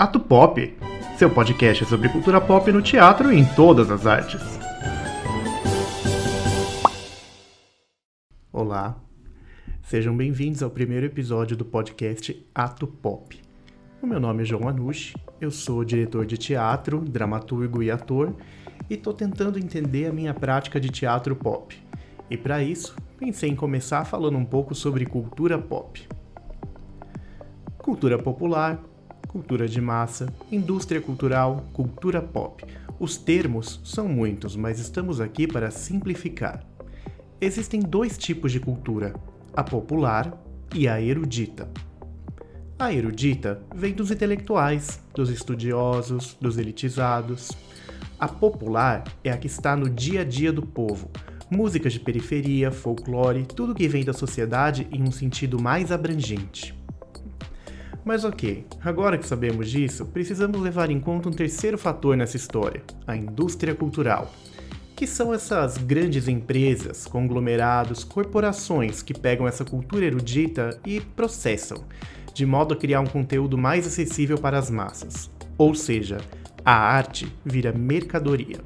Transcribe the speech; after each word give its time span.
Ato 0.00 0.18
Pop, 0.18 0.74
seu 1.18 1.28
podcast 1.28 1.84
sobre 1.84 2.08
cultura 2.08 2.40
pop 2.40 2.72
no 2.72 2.80
teatro 2.80 3.30
e 3.30 3.38
em 3.38 3.44
todas 3.44 3.90
as 3.90 4.06
artes. 4.06 4.40
Olá, 8.50 8.96
sejam 9.82 10.16
bem-vindos 10.16 10.62
ao 10.62 10.70
primeiro 10.70 11.04
episódio 11.04 11.54
do 11.54 11.66
podcast 11.66 12.34
Ato 12.54 12.86
Pop. 12.86 13.38
O 14.00 14.06
meu 14.06 14.18
nome 14.18 14.40
é 14.40 14.46
João 14.46 14.70
Anush, 14.70 15.14
eu 15.38 15.50
sou 15.50 15.84
diretor 15.84 16.24
de 16.24 16.38
teatro, 16.38 17.00
dramaturgo 17.00 17.82
e 17.82 17.90
ator 17.90 18.34
e 18.88 18.94
estou 18.94 19.12
tentando 19.12 19.58
entender 19.58 20.06
a 20.06 20.12
minha 20.14 20.32
prática 20.32 20.80
de 20.80 20.88
teatro 20.88 21.36
pop. 21.36 21.78
E 22.30 22.38
para 22.38 22.62
isso, 22.62 22.96
pensei 23.18 23.50
em 23.50 23.54
começar 23.54 24.06
falando 24.06 24.38
um 24.38 24.46
pouco 24.46 24.74
sobre 24.74 25.04
cultura 25.04 25.58
pop. 25.58 26.08
Cultura 27.76 28.18
popular, 28.18 28.82
cultura 29.30 29.68
de 29.68 29.80
massa, 29.80 30.26
indústria 30.50 31.00
cultural, 31.00 31.64
cultura 31.72 32.20
pop. 32.20 32.64
Os 32.98 33.16
termos 33.16 33.80
são 33.84 34.08
muitos, 34.08 34.56
mas 34.56 34.80
estamos 34.80 35.20
aqui 35.20 35.46
para 35.46 35.70
simplificar. 35.70 36.66
Existem 37.40 37.78
dois 37.78 38.18
tipos 38.18 38.50
de 38.50 38.58
cultura: 38.58 39.14
a 39.54 39.62
popular 39.62 40.36
e 40.74 40.88
a 40.88 41.00
erudita. 41.00 41.70
A 42.76 42.92
erudita 42.92 43.62
vem 43.72 43.94
dos 43.94 44.10
intelectuais, 44.10 45.00
dos 45.14 45.30
estudiosos, 45.30 46.36
dos 46.40 46.58
elitizados. 46.58 47.52
A 48.18 48.26
popular 48.26 49.04
é 49.22 49.30
a 49.30 49.38
que 49.38 49.46
está 49.46 49.76
no 49.76 49.88
dia 49.88 50.22
a 50.22 50.24
dia 50.24 50.52
do 50.52 50.62
povo. 50.62 51.08
Músicas 51.48 51.92
de 51.92 52.00
periferia, 52.00 52.72
folclore, 52.72 53.46
tudo 53.46 53.76
que 53.76 53.86
vem 53.86 54.04
da 54.04 54.12
sociedade 54.12 54.88
em 54.90 55.02
um 55.02 55.12
sentido 55.12 55.62
mais 55.62 55.92
abrangente. 55.92 56.79
Mas 58.04 58.24
ok, 58.24 58.64
agora 58.82 59.18
que 59.18 59.26
sabemos 59.26 59.70
disso, 59.70 60.06
precisamos 60.06 60.60
levar 60.60 60.90
em 60.90 60.98
conta 60.98 61.28
um 61.28 61.32
terceiro 61.32 61.76
fator 61.76 62.16
nessa 62.16 62.36
história: 62.36 62.82
a 63.06 63.14
indústria 63.14 63.74
cultural. 63.74 64.32
Que 64.96 65.06
são 65.06 65.32
essas 65.32 65.78
grandes 65.78 66.28
empresas, 66.28 67.06
conglomerados, 67.06 68.04
corporações 68.04 69.02
que 69.02 69.14
pegam 69.14 69.48
essa 69.48 69.64
cultura 69.64 70.04
erudita 70.04 70.78
e 70.84 71.00
processam, 71.00 71.84
de 72.34 72.44
modo 72.44 72.74
a 72.74 72.76
criar 72.76 73.00
um 73.00 73.06
conteúdo 73.06 73.56
mais 73.56 73.86
acessível 73.86 74.36
para 74.36 74.58
as 74.58 74.68
massas. 74.68 75.30
Ou 75.56 75.74
seja, 75.74 76.18
a 76.64 76.74
arte 76.74 77.34
vira 77.44 77.72
mercadoria. 77.72 78.58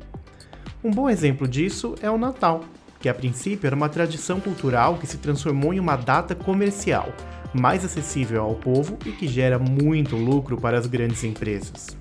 Um 0.83 0.91
bom 0.91 1.09
exemplo 1.09 1.47
disso 1.47 1.95
é 2.03 2.11
o 2.11 2.19
Natal, 2.19 2.65
que 3.01 3.09
a 3.09 3.15
princípio 3.15 3.69
era 3.69 3.77
uma 3.77 3.89
tradição 3.89 4.41
cultural 4.41 4.99
que 4.99 5.07
se 5.07 5.19
transformou 5.19 5.73
em 5.73 5.79
uma 5.79 5.95
data 5.95 6.35
comercial 6.35 7.13
mais 7.55 7.85
acessível 7.85 8.43
ao 8.43 8.55
povo 8.55 8.99
e 9.07 9.13
que 9.13 9.27
gera 9.29 9.59
muito 9.59 10.17
lucro 10.17 10.61
para 10.61 10.79
as 10.79 10.87
grandes 10.87 11.23
empresas. 11.25 11.97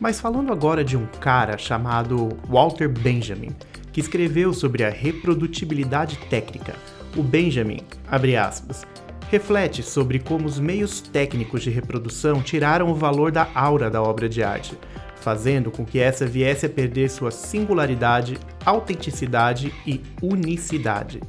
Mas 0.00 0.20
falando 0.20 0.52
agora 0.52 0.84
de 0.84 0.96
um 0.96 1.06
cara 1.06 1.56
chamado 1.56 2.28
Walter 2.48 2.88
Benjamin, 2.88 3.54
que 3.92 4.00
escreveu 4.00 4.52
sobre 4.52 4.84
a 4.84 4.90
reprodutibilidade 4.90 6.18
técnica. 6.28 6.74
O 7.16 7.22
Benjamin, 7.22 7.80
abre 8.10 8.36
aspas, 8.36 8.84
reflete 9.30 9.82
sobre 9.82 10.18
como 10.18 10.46
os 10.46 10.58
meios 10.58 11.00
técnicos 11.00 11.62
de 11.62 11.70
reprodução 11.70 12.42
tiraram 12.42 12.90
o 12.90 12.94
valor 12.94 13.30
da 13.30 13.48
aura 13.54 13.88
da 13.88 14.02
obra 14.02 14.28
de 14.28 14.42
arte, 14.42 14.76
fazendo 15.20 15.70
com 15.70 15.84
que 15.86 15.98
essa 15.98 16.26
viesse 16.26 16.66
a 16.66 16.68
perder 16.68 17.08
sua 17.08 17.30
singularidade, 17.30 18.36
autenticidade 18.64 19.72
e 19.86 20.02
unicidade. 20.20 21.20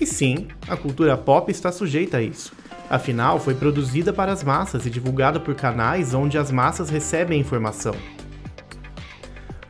E 0.00 0.06
sim, 0.06 0.46
a 0.68 0.76
cultura 0.76 1.16
pop 1.16 1.50
está 1.50 1.72
sujeita 1.72 2.18
a 2.18 2.22
isso. 2.22 2.52
Afinal, 2.88 3.38
foi 3.38 3.54
produzida 3.54 4.12
para 4.12 4.32
as 4.32 4.42
massas 4.42 4.86
e 4.86 4.90
divulgada 4.90 5.38
por 5.38 5.54
canais 5.54 6.14
onde 6.14 6.38
as 6.38 6.50
massas 6.50 6.88
recebem 6.88 7.40
informação. 7.40 7.94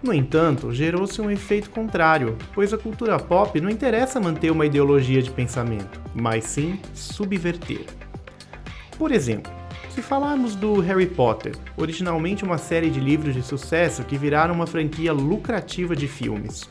No 0.01 0.15
entanto, 0.15 0.73
gerou-se 0.73 1.21
um 1.21 1.29
efeito 1.29 1.71
contrário, 1.71 2.37
pois 2.55 2.73
a 2.73 2.79
cultura 2.79 3.19
pop 3.19 3.61
não 3.61 3.69
interessa 3.69 4.21
manter 4.21 4.53
uma 4.53 4.65
ideologia 4.65 5.21
de 5.21 5.31
pensamento, 5.31 6.01
mas 6.15 6.45
sim 6.45 6.79
subverter. 6.95 7.85
Por 8.97 9.11
exemplo, 9.11 9.53
se 9.91 10.01
falarmos 10.01 10.55
do 10.55 10.79
Harry 10.79 11.07
Potter, 11.07 11.57
originalmente 11.77 12.45
uma 12.45 12.59
série 12.59 12.91
de 12.91 13.01
livros 13.01 13.35
de 13.35 13.43
sucesso 13.43 14.05
que 14.05 14.17
viraram 14.17 14.55
uma 14.55 14.67
franquia 14.69 15.13
lucrativa 15.13 15.97
de 15.97 16.07
filmes. 16.07 16.71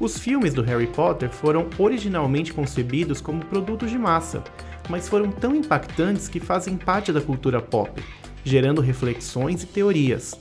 Os 0.00 0.18
filmes 0.18 0.54
do 0.54 0.62
Harry 0.62 0.86
Potter 0.86 1.28
foram 1.28 1.68
originalmente 1.78 2.54
concebidos 2.54 3.20
como 3.20 3.44
produtos 3.44 3.90
de 3.90 3.98
massa, 3.98 4.42
mas 4.88 5.06
foram 5.06 5.30
tão 5.30 5.54
impactantes 5.54 6.26
que 6.26 6.40
fazem 6.40 6.74
parte 6.74 7.12
da 7.12 7.20
cultura 7.20 7.60
pop, 7.60 8.02
gerando 8.42 8.80
reflexões 8.80 9.62
e 9.62 9.66
teorias, 9.66 10.34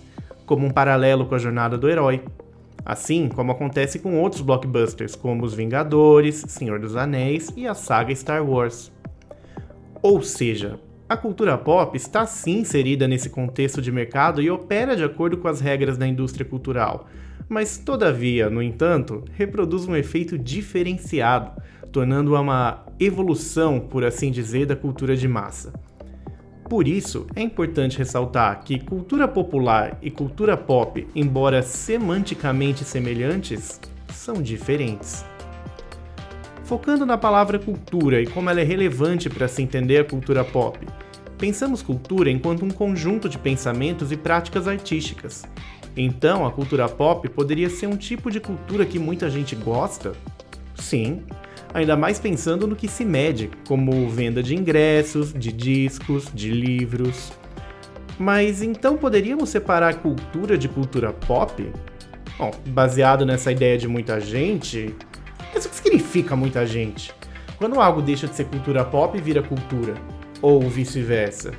como 0.45 0.65
um 0.65 0.71
paralelo 0.71 1.25
com 1.25 1.35
a 1.35 1.39
jornada 1.39 1.77
do 1.77 1.89
herói. 1.89 2.23
Assim 2.85 3.27
como 3.27 3.51
acontece 3.51 3.99
com 3.99 4.17
outros 4.17 4.41
blockbusters, 4.41 5.13
como 5.13 5.43
Os 5.43 5.53
Vingadores, 5.53 6.45
Senhor 6.47 6.79
dos 6.79 6.95
Anéis 6.95 7.51
e 7.57 7.67
a 7.67 7.73
saga 7.73 8.15
Star 8.15 8.49
Wars. 8.49 8.89
Ou 10.01 10.21
seja, 10.21 10.79
a 11.09 11.17
cultura 11.17 11.57
pop 11.57 11.97
está 11.97 12.23
sim 12.27 12.59
inserida 12.59 13.07
nesse 13.07 13.31
contexto 13.31 13.81
de 13.81 13.91
mercado 13.91 14.43
e 14.43 14.51
opera 14.51 14.95
de 14.95 15.03
acordo 15.03 15.37
com 15.37 15.47
as 15.47 15.59
regras 15.59 15.97
da 15.97 16.07
indústria 16.07 16.45
cultural, 16.45 17.07
mas 17.49 17.79
todavia, 17.79 18.47
no 18.47 18.61
entanto, 18.61 19.25
reproduz 19.33 19.87
um 19.87 19.95
efeito 19.95 20.37
diferenciado, 20.37 21.59
tornando-a 21.91 22.39
uma 22.39 22.85
evolução, 22.99 23.79
por 23.79 24.05
assim 24.05 24.29
dizer, 24.29 24.67
da 24.67 24.75
cultura 24.75 25.17
de 25.17 25.27
massa. 25.27 25.73
Por 26.69 26.87
isso, 26.87 27.25
é 27.35 27.41
importante 27.41 27.97
ressaltar 27.97 28.63
que 28.63 28.79
cultura 28.79 29.27
popular 29.27 29.97
e 30.03 30.11
cultura 30.11 30.55
pop, 30.55 31.07
embora 31.15 31.63
semanticamente 31.63 32.83
semelhantes, 32.83 33.81
são 34.13 34.39
diferentes. 34.43 35.25
Focando 36.69 37.03
na 37.03 37.17
palavra 37.17 37.57
cultura 37.57 38.21
e 38.21 38.27
como 38.27 38.47
ela 38.47 38.61
é 38.61 38.63
relevante 38.63 39.27
para 39.27 39.47
se 39.47 39.59
entender 39.63 39.97
a 39.97 40.05
cultura 40.05 40.43
pop, 40.43 40.77
pensamos 41.35 41.81
cultura 41.81 42.29
enquanto 42.29 42.63
um 42.63 42.69
conjunto 42.69 43.27
de 43.27 43.39
pensamentos 43.39 44.11
e 44.11 44.15
práticas 44.15 44.67
artísticas, 44.67 45.45
então, 45.97 46.45
a 46.45 46.51
cultura 46.51 46.87
pop 46.87 47.27
poderia 47.29 47.71
ser 47.71 47.87
um 47.87 47.97
tipo 47.97 48.29
de 48.29 48.39
cultura 48.39 48.85
que 48.85 48.99
muita 48.99 49.31
gente 49.31 49.55
gosta? 49.55 50.13
Sim, 50.75 51.23
ainda 51.73 51.97
mais 51.97 52.19
pensando 52.19 52.67
no 52.67 52.75
que 52.75 52.87
se 52.87 53.03
mede, 53.03 53.49
como 53.67 54.07
venda 54.07 54.43
de 54.43 54.55
ingressos, 54.55 55.33
de 55.33 55.51
discos, 55.51 56.29
de 56.31 56.51
livros. 56.51 57.33
Mas 58.17 58.61
então 58.61 58.95
poderíamos 58.95 59.49
separar 59.49 59.95
cultura 59.95 60.55
de 60.55 60.69
cultura 60.69 61.11
pop? 61.11 61.67
Bom, 62.37 62.51
baseado 62.67 63.25
nessa 63.25 63.51
ideia 63.51 63.75
de 63.75 63.87
muita 63.87 64.21
gente, 64.21 64.95
que 65.51 65.59
significa 66.09 66.35
muita 66.35 66.65
gente? 66.65 67.13
Quando 67.57 67.79
algo 67.79 68.01
deixa 68.01 68.25
de 68.25 68.35
ser 68.35 68.45
cultura 68.45 68.83
pop 68.83 69.15
e 69.15 69.21
vira 69.21 69.43
cultura? 69.43 69.93
Ou 70.41 70.59
vice-versa? 70.61 71.51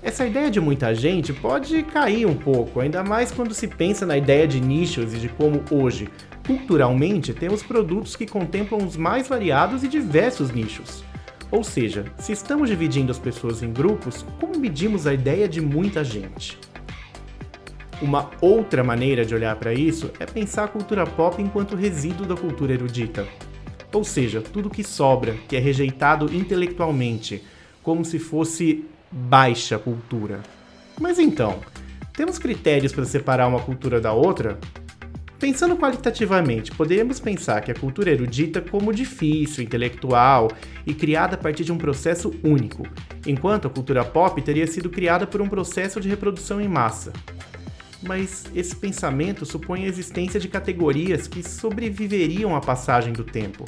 Essa 0.00 0.24
ideia 0.24 0.48
de 0.48 0.60
muita 0.60 0.94
gente 0.94 1.32
pode 1.32 1.82
cair 1.82 2.24
um 2.24 2.36
pouco, 2.36 2.78
ainda 2.78 3.02
mais 3.02 3.32
quando 3.32 3.52
se 3.52 3.66
pensa 3.66 4.06
na 4.06 4.16
ideia 4.16 4.46
de 4.46 4.60
nichos 4.60 5.12
e 5.12 5.18
de 5.18 5.28
como 5.28 5.64
hoje, 5.72 6.08
culturalmente, 6.46 7.34
temos 7.34 7.62
produtos 7.62 8.14
que 8.14 8.26
contemplam 8.26 8.86
os 8.86 8.96
mais 8.96 9.26
variados 9.26 9.82
e 9.82 9.88
diversos 9.88 10.52
nichos. 10.52 11.02
Ou 11.50 11.64
seja, 11.64 12.04
se 12.16 12.30
estamos 12.30 12.68
dividindo 12.68 13.10
as 13.10 13.18
pessoas 13.18 13.60
em 13.60 13.72
grupos, 13.72 14.24
como 14.38 14.56
medimos 14.56 15.04
a 15.04 15.12
ideia 15.12 15.48
de 15.48 15.60
muita 15.60 16.04
gente? 16.04 16.56
Uma 18.00 18.30
outra 18.40 18.84
maneira 18.84 19.24
de 19.24 19.34
olhar 19.34 19.56
para 19.56 19.74
isso 19.74 20.12
é 20.20 20.26
pensar 20.26 20.64
a 20.64 20.68
cultura 20.68 21.04
pop 21.04 21.42
enquanto 21.42 21.74
resíduo 21.74 22.24
da 22.24 22.36
cultura 22.36 22.72
erudita. 22.72 23.26
Ou 23.92 24.04
seja, 24.04 24.40
tudo 24.40 24.70
que 24.70 24.84
sobra, 24.84 25.34
que 25.48 25.56
é 25.56 25.58
rejeitado 25.58 26.32
intelectualmente, 26.34 27.42
como 27.82 28.04
se 28.04 28.18
fosse 28.18 28.84
baixa 29.10 29.78
cultura. 29.78 30.40
Mas 31.00 31.18
então, 31.18 31.60
temos 32.12 32.38
critérios 32.38 32.92
para 32.92 33.04
separar 33.04 33.46
uma 33.46 33.60
cultura 33.60 34.00
da 34.00 34.12
outra? 34.12 34.58
Pensando 35.38 35.76
qualitativamente, 35.76 36.72
poderíamos 36.72 37.20
pensar 37.20 37.60
que 37.60 37.70
a 37.70 37.74
cultura 37.74 38.10
erudita 38.10 38.60
como 38.60 38.92
difícil, 38.92 39.62
intelectual 39.62 40.50
e 40.84 40.92
criada 40.92 41.36
a 41.36 41.38
partir 41.38 41.62
de 41.62 41.70
um 41.70 41.78
processo 41.78 42.34
único, 42.42 42.84
enquanto 43.24 43.68
a 43.68 43.70
cultura 43.70 44.04
pop 44.04 44.42
teria 44.42 44.66
sido 44.66 44.90
criada 44.90 45.28
por 45.28 45.40
um 45.40 45.48
processo 45.48 46.00
de 46.00 46.08
reprodução 46.08 46.60
em 46.60 46.66
massa. 46.66 47.12
Mas 48.02 48.44
esse 48.54 48.76
pensamento 48.76 49.44
supõe 49.44 49.84
a 49.84 49.88
existência 49.88 50.38
de 50.38 50.48
categorias 50.48 51.26
que 51.26 51.42
sobreviveriam 51.42 52.54
à 52.54 52.60
passagem 52.60 53.12
do 53.12 53.24
tempo. 53.24 53.64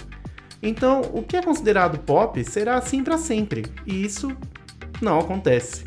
Então, 0.62 1.00
o 1.12 1.22
que 1.22 1.36
é 1.36 1.42
considerado 1.42 1.98
pop 1.98 2.42
será 2.44 2.76
assim 2.76 3.02
para 3.02 3.16
sempre, 3.16 3.64
e 3.86 4.04
isso 4.04 4.36
não 5.00 5.18
acontece. 5.18 5.84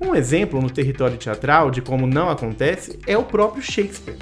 Um 0.00 0.14
exemplo 0.14 0.62
no 0.62 0.70
território 0.70 1.18
teatral 1.18 1.70
de 1.70 1.82
como 1.82 2.06
não 2.06 2.30
acontece 2.30 2.98
é 3.06 3.18
o 3.18 3.22
próprio 3.22 3.62
Shakespeare. 3.62 4.16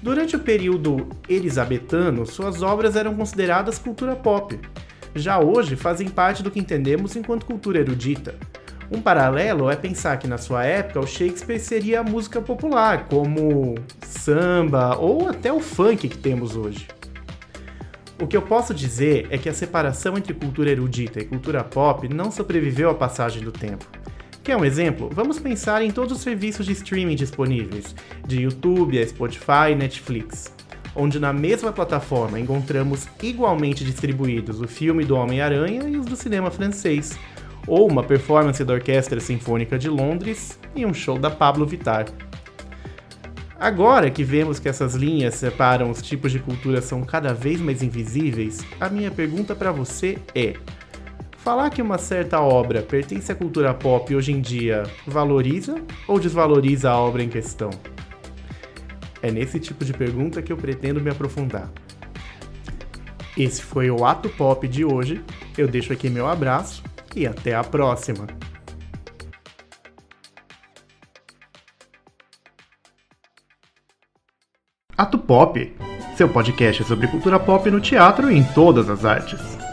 Durante 0.00 0.36
o 0.36 0.38
período 0.38 1.08
elisabetano, 1.28 2.24
suas 2.24 2.62
obras 2.62 2.94
eram 2.94 3.16
consideradas 3.16 3.78
cultura 3.78 4.14
pop. 4.14 4.60
Já 5.14 5.40
hoje 5.40 5.74
fazem 5.74 6.08
parte 6.08 6.42
do 6.42 6.50
que 6.50 6.60
entendemos 6.60 7.16
enquanto 7.16 7.46
cultura 7.46 7.80
erudita. 7.80 8.36
Um 8.94 9.00
paralelo 9.00 9.68
é 9.68 9.74
pensar 9.74 10.16
que 10.18 10.28
na 10.28 10.38
sua 10.38 10.64
época 10.64 11.00
o 11.00 11.06
Shakespeare 11.06 11.58
seria 11.58 11.98
a 11.98 12.04
música 12.04 12.40
popular, 12.40 13.06
como 13.06 13.74
samba 14.00 14.96
ou 14.96 15.28
até 15.28 15.52
o 15.52 15.58
funk 15.58 16.08
que 16.08 16.16
temos 16.16 16.54
hoje. 16.54 16.86
O 18.22 18.28
que 18.28 18.36
eu 18.36 18.42
posso 18.42 18.72
dizer 18.72 19.26
é 19.30 19.36
que 19.36 19.48
a 19.48 19.52
separação 19.52 20.16
entre 20.16 20.32
cultura 20.32 20.70
erudita 20.70 21.18
e 21.18 21.24
cultura 21.24 21.64
pop 21.64 22.06
não 22.06 22.30
sobreviveu 22.30 22.88
à 22.88 22.94
passagem 22.94 23.42
do 23.42 23.50
tempo. 23.50 23.84
Quer 24.44 24.56
um 24.56 24.64
exemplo? 24.64 25.10
Vamos 25.12 25.40
pensar 25.40 25.82
em 25.82 25.90
todos 25.90 26.16
os 26.16 26.22
serviços 26.22 26.64
de 26.64 26.70
streaming 26.70 27.16
disponíveis, 27.16 27.96
de 28.24 28.42
YouTube 28.42 29.02
a 29.02 29.04
Spotify 29.04 29.72
e 29.72 29.74
Netflix, 29.74 30.54
onde 30.94 31.18
na 31.18 31.32
mesma 31.32 31.72
plataforma 31.72 32.38
encontramos 32.38 33.08
igualmente 33.20 33.84
distribuídos 33.84 34.60
o 34.60 34.68
filme 34.68 35.04
do 35.04 35.16
Homem-Aranha 35.16 35.82
e 35.88 35.96
os 35.96 36.06
do 36.06 36.14
cinema 36.14 36.48
francês, 36.48 37.18
ou 37.66 37.88
uma 37.88 38.02
performance 38.02 38.62
da 38.64 38.74
Orquestra 38.74 39.20
Sinfônica 39.20 39.78
de 39.78 39.88
Londres 39.88 40.58
e 40.74 40.84
um 40.84 40.92
show 40.92 41.18
da 41.18 41.30
Pablo 41.30 41.66
Vittar. 41.66 42.06
Agora 43.58 44.10
que 44.10 44.24
vemos 44.24 44.58
que 44.58 44.68
essas 44.68 44.94
linhas 44.94 45.34
separam 45.34 45.90
os 45.90 46.02
tipos 46.02 46.30
de 46.32 46.38
cultura 46.38 46.82
são 46.82 47.02
cada 47.02 47.32
vez 47.32 47.60
mais 47.60 47.82
invisíveis, 47.82 48.64
a 48.80 48.88
minha 48.88 49.10
pergunta 49.10 49.54
para 49.54 49.72
você 49.72 50.18
é: 50.34 50.54
falar 51.38 51.70
que 51.70 51.80
uma 51.80 51.96
certa 51.96 52.40
obra 52.40 52.82
pertence 52.82 53.32
à 53.32 53.34
cultura 53.34 53.72
pop 53.72 54.14
hoje 54.14 54.32
em 54.32 54.40
dia 54.40 54.82
valoriza 55.06 55.76
ou 56.06 56.18
desvaloriza 56.18 56.90
a 56.90 56.98
obra 56.98 57.22
em 57.22 57.28
questão? 57.28 57.70
É 59.22 59.30
nesse 59.30 59.58
tipo 59.58 59.84
de 59.84 59.94
pergunta 59.94 60.42
que 60.42 60.52
eu 60.52 60.56
pretendo 60.56 61.00
me 61.00 61.08
aprofundar. 61.08 61.70
Esse 63.38 63.62
foi 63.62 63.90
o 63.90 64.04
Ato 64.04 64.28
Pop 64.28 64.68
de 64.68 64.84
hoje. 64.84 65.22
Eu 65.56 65.66
deixo 65.66 65.92
aqui 65.92 66.10
meu 66.10 66.28
abraço 66.28 66.82
e 67.14 67.26
até 67.26 67.54
a 67.54 67.62
próxima! 67.62 68.26
Ato 74.96 75.18
Pop, 75.18 75.76
seu 76.16 76.28
podcast 76.28 76.84
sobre 76.84 77.08
cultura 77.08 77.40
pop 77.40 77.68
no 77.68 77.80
teatro 77.80 78.30
e 78.30 78.38
em 78.38 78.44
todas 78.44 78.88
as 78.88 79.04
artes. 79.04 79.63